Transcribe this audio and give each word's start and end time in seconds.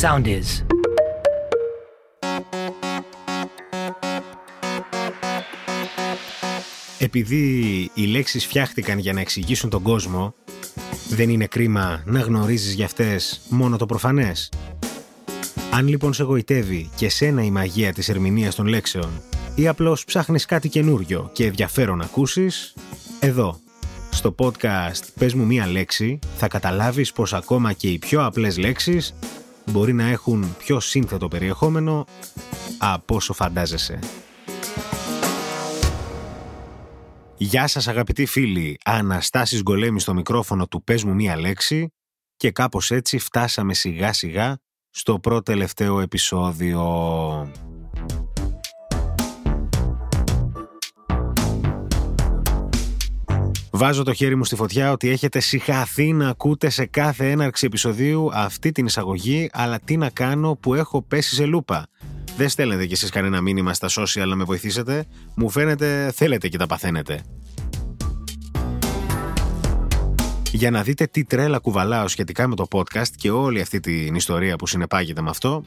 Sound 0.00 0.26
is. 0.26 0.64
Επειδή 6.98 7.90
οι 7.94 8.04
λέξεις 8.06 8.46
φτιάχτηκαν 8.46 8.98
για 8.98 9.12
να 9.12 9.20
εξηγήσουν 9.20 9.70
τον 9.70 9.82
κόσμο, 9.82 10.34
δεν 11.08 11.28
είναι 11.30 11.46
κρίμα 11.46 12.02
να 12.04 12.20
γνωρίζεις 12.20 12.74
για 12.74 12.84
αυτές 12.84 13.40
μόνο 13.48 13.76
το 13.76 13.86
προφανές; 13.86 14.52
Αν 15.72 15.88
λοιπόν 15.88 16.12
σε 16.12 16.22
γοητεύει 16.22 16.90
και 16.96 17.08
σένα 17.08 17.42
η 17.42 17.50
μαγεία 17.50 17.92
της 17.92 18.08
ερμηνείας 18.08 18.54
των 18.54 18.66
λέξεων 18.66 19.22
ή 19.54 19.68
απλώς 19.68 20.04
ψάχνεις 20.04 20.44
κάτι 20.44 20.68
καινούριο 20.68 21.30
και 21.32 21.44
ενδιαφέρον 21.46 21.98
να 21.98 22.04
ακούσεις, 22.04 22.74
εδώ, 23.20 23.60
στο 24.10 24.34
podcast 24.38 25.02
«Πες 25.18 25.34
μου 25.34 25.46
μία 25.46 25.66
λέξη» 25.66 26.18
θα 26.36 26.48
καταλάβεις 26.48 27.12
πως 27.12 27.34
ακόμα 27.34 27.72
και 27.72 27.88
οι 27.88 27.98
πιο 27.98 28.24
απλές 28.24 28.58
λέξεις 28.58 29.14
μπορεί 29.70 29.92
να 29.92 30.06
έχουν 30.06 30.56
πιο 30.58 30.80
σύνθετο 30.80 31.28
περιεχόμενο 31.28 32.06
από 32.78 33.14
όσο 33.14 33.32
φαντάζεσαι. 33.32 33.98
Γεια 37.36 37.66
σας 37.66 37.88
αγαπητοί 37.88 38.26
φίλοι, 38.26 38.78
Αναστάσης 38.84 39.62
Γκολέμι 39.62 40.00
στο 40.00 40.14
μικρόφωνο 40.14 40.66
του 40.66 40.84
«Πες 40.84 41.04
μου 41.04 41.14
μία 41.14 41.36
λέξη» 41.36 41.92
και 42.36 42.50
κάπως 42.50 42.90
έτσι 42.90 43.18
φτάσαμε 43.18 43.74
σιγά 43.74 44.12
σιγά 44.12 44.58
στο 44.90 45.18
πρώτο 45.18 45.42
τελευταίο 45.42 46.00
επεισόδιο. 46.00 46.82
Βάζω 53.78 54.02
το 54.02 54.12
χέρι 54.12 54.36
μου 54.36 54.44
στη 54.44 54.56
φωτιά 54.56 54.92
ότι 54.92 55.08
έχετε 55.08 55.40
συχαθεί 55.40 56.12
να 56.12 56.28
ακούτε 56.28 56.68
σε 56.68 56.86
κάθε 56.86 57.30
έναρξη 57.30 57.66
επεισοδίου 57.66 58.30
αυτή 58.32 58.72
την 58.72 58.86
εισαγωγή, 58.86 59.50
αλλά 59.52 59.80
τι 59.80 59.96
να 59.96 60.10
κάνω 60.10 60.54
που 60.54 60.74
έχω 60.74 61.02
πέσει 61.02 61.34
σε 61.34 61.44
λούπα. 61.44 61.86
Δεν 62.36 62.48
στέλνετε 62.48 62.86
κι 62.86 62.92
εσείς 62.92 63.10
κανένα 63.10 63.40
μήνυμα 63.40 63.74
στα 63.74 63.88
social 63.90 64.26
να 64.28 64.36
με 64.36 64.44
βοηθήσετε. 64.44 65.04
Μου 65.34 65.50
φαίνεται 65.50 66.12
θέλετε 66.14 66.48
και 66.48 66.58
τα 66.58 66.66
παθαίνετε. 66.66 67.22
Για 70.52 70.70
να 70.70 70.82
δείτε 70.82 71.06
τι 71.06 71.24
τρέλα 71.24 71.58
κουβαλάω 71.58 72.08
σχετικά 72.08 72.48
με 72.48 72.54
το 72.54 72.66
podcast 72.72 73.10
και 73.16 73.30
όλη 73.30 73.60
αυτή 73.60 73.80
την 73.80 74.14
ιστορία 74.14 74.56
που 74.56 74.66
συνεπάγεται 74.66 75.20
με 75.20 75.30
αυτό, 75.30 75.64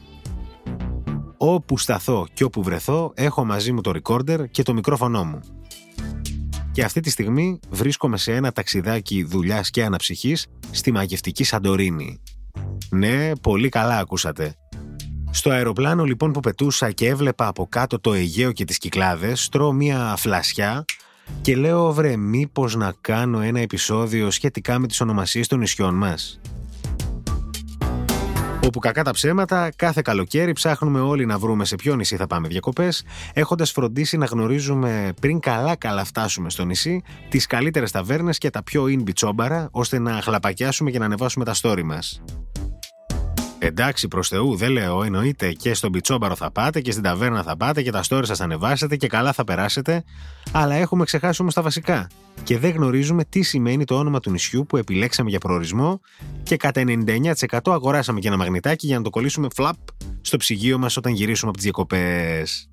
όπου 1.36 1.78
σταθώ 1.78 2.26
και 2.32 2.44
όπου 2.44 2.62
βρεθώ, 2.62 3.12
έχω 3.14 3.44
μαζί 3.44 3.72
μου 3.72 3.80
το 3.80 3.92
recorder 4.02 4.50
και 4.50 4.62
το 4.62 4.74
μικρόφωνο 4.74 5.24
μου. 5.24 5.40
Και 6.72 6.84
αυτή 6.84 7.00
τη 7.00 7.10
στιγμή 7.10 7.60
βρίσκομαι 7.70 8.16
σε 8.16 8.34
ένα 8.34 8.52
ταξιδάκι 8.52 9.22
δουλειάς 9.22 9.70
και 9.70 9.84
αναψυχής 9.84 10.46
στη 10.70 10.92
μαγευτική 10.92 11.44
Σαντορίνη. 11.44 12.20
Ναι, 12.90 13.36
πολύ 13.36 13.68
καλά 13.68 13.98
ακούσατε. 13.98 14.54
Στο 15.30 15.50
αεροπλάνο 15.50 16.04
λοιπόν 16.04 16.32
που 16.32 16.40
πετούσα 16.40 16.90
και 16.90 17.08
έβλεπα 17.08 17.46
από 17.46 17.66
κάτω 17.68 18.00
το 18.00 18.12
Αιγαίο 18.12 18.52
και 18.52 18.64
τις 18.64 18.78
Κυκλάδες, 18.78 19.48
τρώω 19.48 19.72
μια 19.72 20.14
φλασιά 20.16 20.84
και 21.40 21.56
λέω 21.56 21.92
βρε 21.92 22.16
μήπως 22.16 22.76
να 22.76 22.94
κάνω 23.00 23.40
ένα 23.40 23.60
επεισόδιο 23.60 24.30
σχετικά 24.30 24.78
με 24.78 24.86
τις 24.86 25.00
ονομασίες 25.00 25.46
των 25.46 25.58
νησιών 25.58 25.94
μας. 25.94 26.40
Όπου 28.64 28.78
κακά 28.78 29.04
τα 29.04 29.10
ψέματα, 29.10 29.70
κάθε 29.76 30.00
καλοκαίρι 30.04 30.52
ψάχνουμε 30.52 31.00
όλοι 31.00 31.26
να 31.26 31.38
βρούμε 31.38 31.64
σε 31.64 31.76
ποιο 31.76 31.94
νησί 31.94 32.16
θα 32.16 32.26
πάμε 32.26 32.48
διακοπές, 32.48 33.04
έχοντας 33.34 33.70
φροντίσει 33.72 34.16
να 34.16 34.26
γνωρίζουμε 34.26 35.12
πριν 35.20 35.40
καλά-καλά 35.40 36.04
φτάσουμε 36.04 36.50
στο 36.50 36.64
νησί 36.64 37.02
τις 37.28 37.46
καλύτερες 37.46 37.90
ταβέρνες 37.90 38.38
και 38.38 38.50
τα 38.50 38.62
πιο 38.62 38.84
in 38.84 39.02
μπιτσόμπαρα, 39.02 39.68
ώστε 39.70 39.98
να 39.98 40.12
χλαπακιάσουμε 40.12 40.90
και 40.90 40.98
να 40.98 41.04
ανεβάσουμε 41.04 41.44
τα 41.44 41.54
story 41.62 41.82
μας. 41.84 42.22
Εντάξει, 43.62 44.08
προς 44.08 44.28
Θεού, 44.28 44.56
δεν 44.56 44.70
λέω, 44.70 45.02
εννοείται 45.02 45.52
και 45.52 45.74
στον 45.74 45.92
πιτσόμπαρο 45.92 46.36
θα 46.36 46.50
πάτε 46.50 46.80
και 46.80 46.90
στην 46.90 47.02
ταβέρνα 47.02 47.42
θα 47.42 47.56
πάτε 47.56 47.82
και 47.82 47.90
τα 47.90 48.02
stories 48.08 48.26
σας 48.26 48.40
ανεβάσετε 48.40 48.96
και 48.96 49.06
καλά 49.06 49.32
θα 49.32 49.44
περάσετε, 49.44 50.04
αλλά 50.52 50.74
έχουμε 50.74 51.04
ξεχάσει 51.04 51.42
όμως 51.42 51.54
τα 51.54 51.62
βασικά. 51.62 52.06
Και 52.42 52.58
δεν 52.58 52.70
γνωρίζουμε 52.70 53.24
τι 53.24 53.42
σημαίνει 53.42 53.84
το 53.84 53.98
όνομα 53.98 54.20
του 54.20 54.30
νησιού 54.30 54.66
που 54.66 54.76
επιλέξαμε 54.76 55.30
για 55.30 55.38
προορισμό 55.38 56.00
και 56.42 56.56
κατά 56.56 56.82
99% 57.48 57.58
αγοράσαμε 57.64 58.20
και 58.20 58.28
ένα 58.28 58.36
μαγνητάκι 58.36 58.86
για 58.86 58.96
να 58.96 59.02
το 59.02 59.10
κολλήσουμε 59.10 59.48
φλαπ 59.54 59.76
στο 60.20 60.36
ψυγείο 60.36 60.78
μας 60.78 60.96
όταν 60.96 61.12
γυρίσουμε 61.12 61.48
από 61.48 61.56
τις 61.56 61.64
διακοπές. 61.64 62.68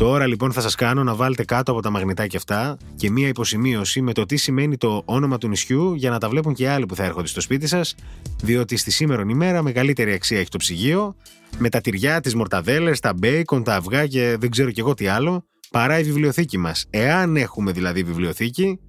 Τώρα 0.00 0.26
λοιπόν 0.26 0.52
θα 0.52 0.60
σας 0.60 0.74
κάνω 0.74 1.04
να 1.04 1.14
βάλετε 1.14 1.44
κάτω 1.44 1.72
από 1.72 1.82
τα 1.82 1.90
μαγνητάκια 1.90 2.38
αυτά 2.38 2.76
και 2.96 3.10
μία 3.10 3.28
υποσημείωση 3.28 4.00
με 4.00 4.12
το 4.12 4.26
τι 4.26 4.36
σημαίνει 4.36 4.76
το 4.76 5.02
όνομα 5.04 5.38
του 5.38 5.48
νησιού 5.48 5.94
για 5.94 6.10
να 6.10 6.18
τα 6.18 6.28
βλέπουν 6.28 6.54
και 6.54 6.62
οι 6.62 6.66
άλλοι 6.66 6.86
που 6.86 6.94
θα 6.94 7.04
έρχονται 7.04 7.26
στο 7.26 7.40
σπίτι 7.40 7.66
σας, 7.66 7.94
διότι 8.42 8.76
στη 8.76 8.90
σήμερον 8.90 9.28
ημέρα 9.28 9.62
μεγαλύτερη 9.62 10.12
αξία 10.12 10.38
έχει 10.38 10.48
το 10.48 10.58
ψυγείο, 10.58 11.16
με 11.58 11.68
τα 11.68 11.80
τυριά, 11.80 12.20
τις 12.20 12.34
μορταδέλες, 12.34 13.00
τα 13.00 13.14
μπέικον, 13.14 13.62
τα 13.62 13.74
αυγά 13.74 14.06
και 14.06 14.36
δεν 14.40 14.50
ξέρω 14.50 14.70
κι 14.70 14.80
εγώ 14.80 14.94
τι 14.94 15.06
άλλο, 15.06 15.44
παρά 15.70 15.98
η 15.98 16.02
βιβλιοθήκη 16.02 16.58
μας. 16.58 16.86
Εάν 16.90 17.36
έχουμε 17.36 17.72
δηλαδή 17.72 18.02
βιβλιοθήκη, 18.02 18.80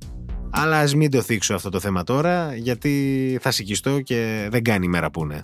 αλλά 0.50 0.80
ας 0.80 0.96
μην 0.96 1.12
το 1.12 1.22
θίξω 1.22 1.54
αυτό 1.54 1.70
το 1.70 1.80
θέμα 1.80 2.04
τώρα, 2.04 2.56
γιατί 2.56 3.38
θα 3.42 3.52
σηκιστώ 3.52 4.02
και 4.02 4.48
δεν 4.52 4.64
κάνει 4.64 4.88
μέρα 4.88 5.12
που 5.12 5.24
είναι. 5.24 5.44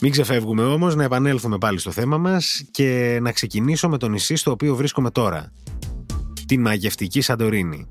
Μην 0.00 0.10
ξεφεύγουμε 0.10 0.62
όμως 0.62 0.94
να 0.94 1.04
επανέλθουμε 1.04 1.58
πάλι 1.58 1.78
στο 1.78 1.90
θέμα 1.90 2.18
μας 2.18 2.64
και 2.70 3.18
να 3.22 3.32
ξεκινήσω 3.32 3.88
με 3.88 3.98
το 3.98 4.08
νησί 4.08 4.36
στο 4.36 4.50
οποίο 4.50 4.74
βρίσκομαι 4.74 5.10
τώρα. 5.10 5.52
Την 6.46 6.60
μαγευτική 6.60 7.20
Σαντορίνη. 7.20 7.86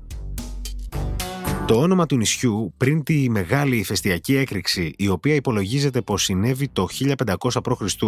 Το 1.66 1.80
όνομα 1.80 2.06
του 2.06 2.16
νησιού 2.16 2.74
πριν 2.76 3.02
τη 3.02 3.30
μεγάλη 3.30 3.76
ηφαιστειακή 3.76 4.36
έκρηξη 4.36 4.92
η 4.96 5.08
οποία 5.08 5.34
υπολογίζεται 5.34 6.00
πως 6.00 6.22
συνέβη 6.22 6.68
το 6.68 6.86
1500 7.26 7.62
π.Χ. 7.62 8.02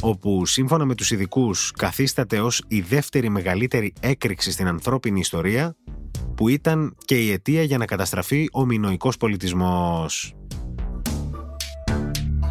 όπου 0.00 0.46
σύμφωνα 0.46 0.84
με 0.84 0.94
τους 0.94 1.10
ειδικούς 1.10 1.70
καθίσταται 1.70 2.40
ως 2.40 2.62
η 2.68 2.80
δεύτερη 2.80 3.28
μεγαλύτερη 3.28 3.92
έκρηξη 4.00 4.50
στην 4.50 4.66
ανθρώπινη 4.66 5.20
ιστορία 5.20 5.76
που 6.34 6.48
ήταν 6.48 6.96
και 7.04 7.18
η 7.18 7.30
αιτία 7.30 7.62
για 7.62 7.78
να 7.78 7.84
καταστραφεί 7.84 8.48
ο 8.52 8.64
μινοϊκός 8.64 9.16
πολιτισμός. 9.16 10.34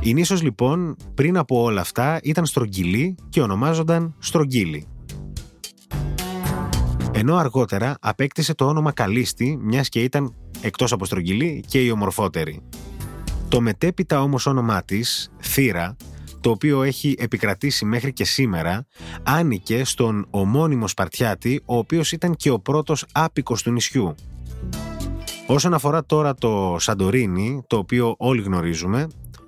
Η 0.07 0.13
νήσος 0.13 0.41
λοιπόν 0.41 0.95
πριν 1.13 1.38
από 1.38 1.62
όλα 1.62 1.81
αυτά 1.81 2.19
ήταν 2.23 2.45
στρογγυλή 2.45 3.16
και 3.29 3.41
ονομάζονταν 3.41 4.16
Στρογγύλη. 4.19 4.88
Ενώ 7.12 7.35
αργότερα 7.35 7.97
απέκτησε 8.00 8.53
το 8.56 8.66
όνομα 8.66 8.91
Καλίστη 8.91 9.57
μιας 9.62 9.90
και 9.90 10.03
ήταν 10.03 10.34
εκτός 10.62 10.91
από 10.91 11.06
στρογγυλή 11.06 11.63
και 11.67 11.84
η 11.84 11.90
ομορφότερη. 11.90 12.62
Το 13.47 13.62
μετέπειτα 13.62 14.22
όμως 14.22 14.46
όνομά 14.46 14.84
της, 14.84 15.31
Θύρα, 15.41 15.96
το 16.41 16.50
οποίο 16.50 16.84
έχει 16.84 17.16
επικρατήσει 17.17 17.85
μέχρι 17.85 18.13
και 18.13 18.25
σήμερα, 18.25 18.85
άνοικε 19.23 19.84
στον 19.84 20.28
ομώνυμο 20.29 20.88
Σπαρτιάτη, 20.88 21.62
ο 21.66 21.78
οποίος 21.78 22.12
ήταν 22.12 22.35
και 22.35 22.50
ο 22.50 22.59
πρώτος 22.59 23.06
άπικος 23.12 23.63
του 23.63 23.72
νησιού. 23.72 24.16
Όσον 25.47 25.73
αφορά 25.73 26.06
τώρα 26.06 26.35
το 26.35 26.75
Σαντορίνι, 26.79 27.63
το 27.67 27.78
οποίο 27.78 28.16
όλοι 28.17 28.41
γνωρίζουμε, 28.41 29.07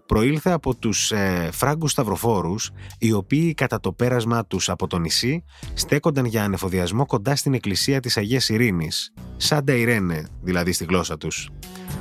προήλθε 0.10 0.52
από 0.52 0.76
τους 0.76 1.12
ε, 1.12 1.50
φράγκους 1.52 1.92
σταυροφόρους, 1.92 2.72
οι 3.00 3.12
οποίοι 3.12 3.54
κατά 3.54 3.80
το 3.80 3.92
πέρασμα 3.92 4.46
τους 4.46 4.70
από 4.70 4.88
το 4.88 4.98
νησί 4.98 5.44
στέκονταν 5.74 6.26
για 6.26 6.44
ανεφοδιασμό 6.44 7.06
κοντά 7.06 7.36
στην 7.36 7.54
εκκλησία 7.54 8.00
της 8.00 8.18
Αγίας 8.18 8.50
Ειρήνης, 8.50 9.14
Σάντα 9.38 9.74
Ιρένε 9.74 10.28
δηλαδή 10.42 10.72
στη 10.72 10.86
γλώσσα 10.86 11.18
τους, 11.18 11.50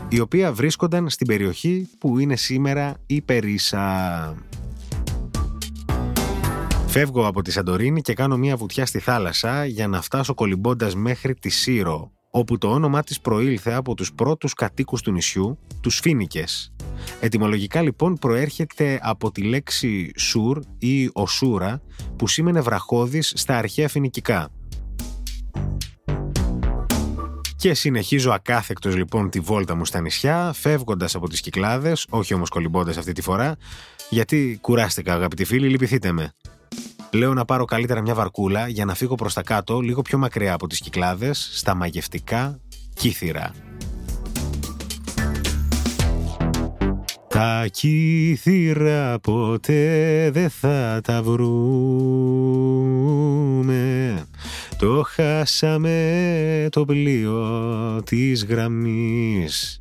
η 0.08 0.20
οποία 0.20 0.52
βρίσκονταν 0.52 1.08
στην 1.08 1.26
περιοχή 1.26 1.88
που 1.98 2.18
είναι 2.18 2.36
σήμερα 2.36 2.94
η 3.06 3.22
Περίσα. 3.22 4.34
Φεύγω 6.86 7.26
από 7.26 7.42
τη 7.42 7.50
Σαντορίνη 7.50 8.00
και 8.00 8.14
κάνω 8.14 8.36
μια 8.36 8.56
βουτιά 8.56 8.86
στη 8.86 8.98
θάλασσα 8.98 9.64
για 9.64 9.88
να 9.88 10.02
φτάσω 10.02 10.34
κολυμπώντας 10.34 10.94
μέχρι 10.94 11.34
τη 11.34 11.48
Σύρο, 11.48 12.12
όπου 12.30 12.58
το 12.58 12.68
όνομά 12.70 13.02
της 13.02 13.20
προήλθε 13.20 13.72
από 13.72 13.94
τους 13.94 14.12
πρώτους 14.12 14.54
κατοίκους 14.54 15.02
του 15.02 15.12
νησιού, 15.12 15.58
τους 15.80 15.98
Φίνικες. 15.98 16.72
Ετυμολογικά 17.20 17.82
λοιπόν 17.82 18.14
προέρχεται 18.14 18.98
από 19.02 19.30
τη 19.30 19.42
λέξη 19.42 20.12
«σουρ» 20.16 20.60
ή 20.78 21.10
«οσούρα» 21.12 21.80
που 22.16 22.28
σήμαινε 22.28 22.60
βραχώδης 22.60 23.32
στα 23.36 23.56
αρχαία 23.56 23.88
φινικικά. 23.88 24.48
Και 27.56 27.74
συνεχίζω 27.74 28.30
ακάθεκτος 28.30 28.96
λοιπόν 28.96 29.30
τη 29.30 29.40
βόλτα 29.40 29.74
μου 29.74 29.84
στα 29.84 30.00
νησιά, 30.00 30.52
φεύγοντας 30.54 31.14
από 31.14 31.28
τις 31.28 31.40
Κυκλάδες, 31.40 32.06
όχι 32.10 32.34
όμως 32.34 32.48
κολυμπώντας 32.48 32.96
αυτή 32.96 33.12
τη 33.12 33.22
φορά, 33.22 33.56
γιατί 34.10 34.58
κουράστηκα 34.60 35.14
αγαπητοί 35.14 35.44
φίλοι, 35.44 35.68
λυπηθείτε 35.68 36.12
με. 36.12 36.32
Λέω 37.12 37.34
να 37.34 37.44
πάρω 37.44 37.64
καλύτερα 37.64 38.00
μια 38.00 38.14
βαρκούλα 38.14 38.68
για 38.68 38.84
να 38.84 38.94
φύγω 38.94 39.14
προς 39.14 39.34
τα 39.34 39.42
κάτω, 39.42 39.80
λίγο 39.80 40.02
πιο 40.02 40.18
μακριά 40.18 40.52
από 40.52 40.66
τις 40.66 40.80
Κυκλάδες, 40.80 41.50
στα 41.52 41.74
μαγευτικά 41.74 42.60
Κύθυρα. 42.94 43.52
Τα 47.28 47.66
κύθυρα 47.70 49.18
ποτέ 49.18 50.30
δεν 50.32 50.50
θα 50.50 51.00
τα 51.04 51.22
βρούμε 51.22 51.48
Το 54.78 55.04
χάσαμε 55.06 56.68
το 56.70 56.84
πλοίο 56.84 58.02
της 58.04 58.44
γραμμής 58.44 59.78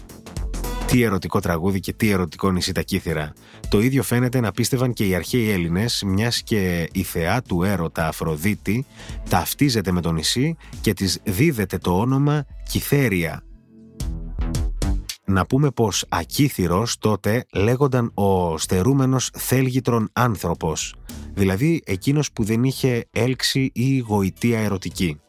Τι 0.88 1.02
ερωτικό 1.02 1.40
τραγούδι 1.40 1.80
και 1.80 1.94
τι 1.94 2.10
ερωτικό 2.10 2.52
νησί 2.52 2.72
τα 2.72 2.82
κύθυρα. 2.82 3.34
Το 3.70 3.80
ίδιο 3.80 4.04
φαίνεται 4.04 4.40
να 4.40 4.52
πίστευαν 4.52 4.94
και 4.94 5.08
οι 5.08 5.16
αρχαίοι 5.16 5.50
Έλληνες, 5.50 6.04
μιας 6.06 6.42
και 6.42 6.90
η 6.94 7.04
θεά 7.04 7.42
του 7.42 7.64
έρωτα 7.64 8.08
Αφροδίτη 8.08 8.86
ταυτίζεται 9.30 9.92
με 9.92 10.02
το 10.02 10.12
νησί 10.12 10.56
και 10.82 10.94
της 10.94 11.20
δίδεται 11.24 11.78
το 11.78 12.00
όνομα 12.00 12.46
Κυθέρια. 12.70 13.44
Να 15.26 15.46
πούμε 15.46 15.72
πως 15.72 16.06
ακύθυρος 16.10 16.98
τότε 16.98 17.46
λέγονταν 17.54 18.12
ο 18.14 18.58
στερούμενος 18.58 19.30
θέλγητρον 19.34 20.10
άνθρωπος, 20.14 20.96
δηλαδή 21.34 21.82
εκείνος 21.86 22.32
που 22.32 22.44
δεν 22.44 22.64
είχε 22.64 23.06
έλξη 23.12 23.70
ή 23.74 23.98
γοητεία 23.98 24.60
ερωτική. 24.60 25.20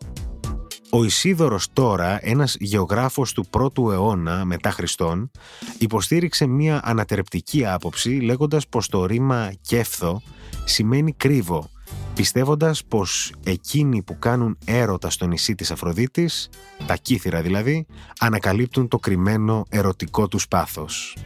Ο 0.91 1.05
Ισίδωρος 1.05 1.69
τώρα, 1.73 2.19
ένας 2.23 2.57
γεωγράφος 2.59 3.33
του 3.33 3.47
πρώτου 3.51 3.91
αιώνα 3.91 4.45
μετά 4.45 4.71
Χριστόν, 4.71 5.31
υποστήριξε 5.79 6.47
μία 6.47 6.81
ανατερεπτική 6.85 7.67
άποψη 7.67 8.11
λέγοντας 8.11 8.69
πως 8.69 8.89
το 8.89 9.07
ρήμα 9.07 9.53
«κέφθο» 9.61 10.23
σημαίνει 10.65 11.13
«κρύβο», 11.13 11.71
πιστεύοντας 12.15 12.85
πως 12.85 13.33
εκείνοι 13.45 14.03
που 14.03 14.19
κάνουν 14.19 14.59
έρωτα 14.65 15.11
στο 15.11 15.27
νησί 15.27 15.55
της 15.55 15.71
Αφροδίτης, 15.71 16.49
τα 16.87 16.97
κύθυρα 16.97 17.43
δηλαδή, 17.43 17.87
ανακαλύπτουν 18.19 18.89
το 18.89 18.99
κρυμμένο 18.99 19.63
ερωτικό 19.69 20.29
τους 20.29 20.49
πάθος. 20.49 21.17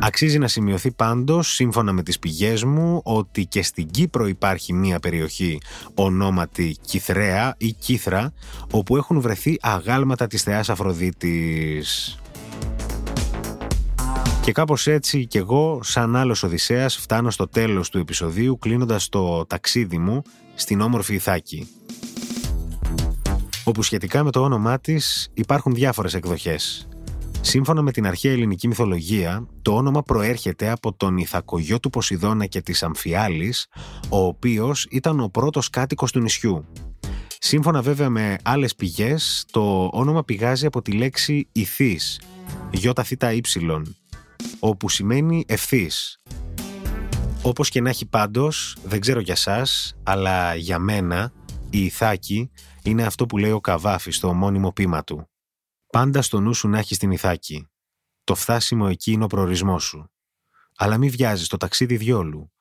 Αξίζει 0.00 0.38
να 0.38 0.48
σημειωθεί 0.48 0.90
πάντως, 0.90 1.54
σύμφωνα 1.54 1.92
με 1.92 2.02
τις 2.02 2.18
πηγές 2.18 2.64
μου, 2.64 3.00
ότι 3.04 3.46
και 3.46 3.62
στην 3.62 3.90
Κύπρο 3.90 4.26
υπάρχει 4.26 4.72
μία 4.72 4.98
περιοχή 4.98 5.60
ονόματι 5.94 6.76
Κυθρέα 6.80 7.54
ή 7.58 7.72
Κύθρα, 7.72 8.32
όπου 8.70 8.96
έχουν 8.96 9.20
βρεθεί 9.20 9.58
αγάλματα 9.60 10.26
της 10.26 10.42
θεάς 10.42 10.68
Αφροδίτης. 10.68 12.18
Και 14.42 14.52
κάπως 14.52 14.86
έτσι 14.86 15.26
κι 15.26 15.38
εγώ, 15.38 15.80
σαν 15.82 16.16
άλλος 16.16 16.42
Οδυσσέας, 16.42 16.96
φτάνω 16.96 17.30
στο 17.30 17.48
τέλος 17.48 17.90
του 17.90 17.98
επεισοδίου 17.98 18.58
κλείνοντας 18.58 19.08
το 19.08 19.46
ταξίδι 19.46 19.98
μου 19.98 20.22
στην 20.54 20.80
όμορφη 20.80 21.14
Ιθάκη. 21.14 21.68
Όπου 23.64 23.82
σχετικά 23.82 24.22
με 24.22 24.30
το 24.30 24.40
όνομά 24.40 24.78
της 24.78 25.30
υπάρχουν 25.34 25.74
διάφορες 25.74 26.14
εκδοχές. 26.14 26.88
Σύμφωνα 27.40 27.82
με 27.82 27.92
την 27.92 28.06
αρχαία 28.06 28.32
ελληνική 28.32 28.68
μυθολογία, 28.68 29.46
το 29.62 29.74
όνομα 29.74 30.02
προέρχεται 30.02 30.70
από 30.70 30.92
τον 30.92 31.16
Ιθακογιό 31.16 31.80
του 31.80 31.90
Ποσειδώνα 31.90 32.46
και 32.46 32.60
της 32.60 32.82
Αμφιάλης, 32.82 33.66
ο 34.08 34.18
οποίος 34.18 34.86
ήταν 34.90 35.20
ο 35.20 35.28
πρώτος 35.28 35.70
κάτοικος 35.70 36.12
του 36.12 36.20
νησιού. 36.20 36.64
Σύμφωνα 37.38 37.82
βέβαια 37.82 38.08
με 38.08 38.36
άλλες 38.42 38.74
πηγές, 38.74 39.44
το 39.50 39.90
όνομα 39.92 40.24
πηγάζει 40.24 40.66
από 40.66 40.82
τη 40.82 40.92
λέξη 40.92 41.48
ηθής, 41.52 42.20
ΙΘY, 42.70 43.82
όπου 44.58 44.88
σημαίνει 44.88 45.44
ευθύς. 45.48 46.18
Όπως 47.42 47.68
και 47.68 47.80
να 47.80 47.88
έχει 47.88 48.06
πάντως, 48.06 48.76
δεν 48.84 49.00
ξέρω 49.00 49.20
για 49.20 49.36
σας, 49.36 49.94
αλλά 50.02 50.54
για 50.54 50.78
μένα, 50.78 51.32
η 51.70 51.84
Ιθάκη 51.84 52.50
είναι 52.82 53.02
αυτό 53.02 53.26
που 53.26 53.38
λέει 53.38 53.50
ο 53.50 53.60
Καβάφης 53.60 54.16
στο 54.16 54.32
μόνιμο 54.32 54.72
πείμα 54.72 55.04
του. 55.04 55.27
Πάντα 55.90 56.22
στο 56.22 56.40
νου 56.40 56.54
σου 56.54 56.68
να 56.68 56.78
έχεις 56.78 56.98
την 56.98 57.10
Ιθάκη. 57.10 57.68
Το 58.24 58.34
φτάσιμο 58.34 58.86
εκεί 58.90 59.12
είναι 59.12 59.24
ο 59.24 59.26
προορισμός 59.26 59.84
σου. 59.84 60.10
Αλλά 60.76 60.98
μη 60.98 61.08
βιάζεις 61.08 61.48
το 61.48 61.56
ταξίδι 61.56 61.96
διόλου. 61.96 62.52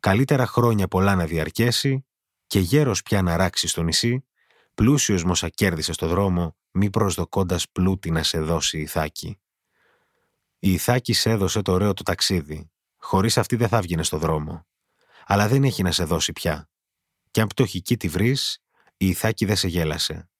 Καλύτερα 0.00 0.46
χρόνια 0.46 0.88
πολλά 0.88 1.14
να 1.14 1.26
διαρκέσει 1.26 2.06
και 2.46 2.58
γέρος 2.58 3.02
πια 3.02 3.22
να 3.22 3.36
ράξει 3.36 3.68
στο 3.68 3.82
νησί, 3.82 4.24
πλούσιος 4.74 5.24
μόσα 5.24 5.48
κέρδισε 5.48 5.92
στο 5.92 6.06
δρόμο, 6.06 6.56
μη 6.70 6.90
προσδοκώντας 6.90 7.70
πλούτη 7.70 8.10
να 8.10 8.22
σε 8.22 8.40
δώσει 8.40 8.78
η 8.78 8.80
Ιθάκη. 8.80 9.40
Η 10.58 10.72
Ιθάκη 10.72 11.12
σε 11.12 11.30
έδωσε 11.30 11.62
το 11.62 11.72
ωραίο 11.72 11.92
του 11.94 12.02
ταξίδι. 12.02 12.70
Χωρίς 12.96 13.38
αυτή 13.38 13.56
δεν 13.56 13.68
θα 13.68 13.80
βγαινε 13.80 14.02
στο 14.02 14.18
δρόμο. 14.18 14.66
Αλλά 15.26 15.48
δεν 15.48 15.64
έχει 15.64 15.82
να 15.82 15.92
σε 15.92 16.04
δώσει 16.04 16.32
πια. 16.32 16.68
Και 17.30 17.40
αν 17.40 17.46
πτωχική 17.46 17.96
τη 17.96 18.08
βρεις, 18.08 18.62
η 18.96 19.08
Ιθάκη 19.08 19.44
δεν 19.44 19.56
σε 19.56 19.68
γέλασε. 19.68 20.30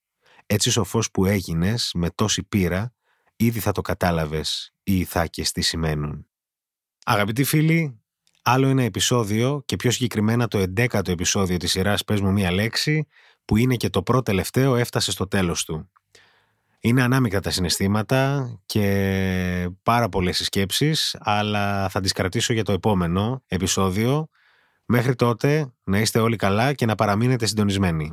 Έτσι 0.50 0.70
σοφός 0.70 1.10
που 1.10 1.24
έγινες 1.24 1.90
με 1.94 2.10
τόση 2.10 2.42
πείρα, 2.42 2.94
ήδη 3.36 3.60
θα 3.60 3.72
το 3.72 3.80
κατάλαβες 3.80 4.72
οι 4.82 4.98
ηθάκες 4.98 5.52
τι 5.52 5.60
σημαίνουν. 5.60 6.26
Αγαπητοί 7.04 7.44
φίλοι, 7.44 8.00
άλλο 8.42 8.68
ένα 8.68 8.82
επεισόδιο 8.82 9.62
και 9.64 9.76
πιο 9.76 9.90
συγκεκριμένα 9.90 10.48
το 10.48 10.64
11ο 10.76 11.08
επεισόδιο 11.08 11.56
της 11.56 11.70
σειράς 11.70 12.04
«Πες 12.04 12.20
μου 12.20 12.32
μία 12.32 12.50
λέξη» 12.50 13.06
που 13.44 13.56
είναι 13.56 13.76
και 13.76 13.90
το 13.90 14.02
πρώτο 14.02 14.22
τελευταίο 14.22 14.76
έφτασε 14.76 15.10
στο 15.10 15.28
τέλος 15.28 15.64
του. 15.64 15.90
Είναι 16.80 17.02
ανάμεικτα 17.02 17.40
τα 17.40 17.50
συναισθήματα 17.50 18.50
και 18.66 19.70
πάρα 19.82 20.08
πολλές 20.08 20.44
σκέψεις, 20.44 21.16
αλλά 21.18 21.88
θα 21.88 22.00
τις 22.00 22.12
κρατήσω 22.12 22.52
για 22.52 22.64
το 22.64 22.72
επόμενο 22.72 23.42
επεισόδιο. 23.46 24.28
Μέχρι 24.84 25.14
τότε 25.14 25.72
να 25.84 25.98
είστε 25.98 26.18
όλοι 26.18 26.36
καλά 26.36 26.72
και 26.72 26.86
να 26.86 26.94
παραμείνετε 26.94 27.46
συντονισμένοι 27.46 28.12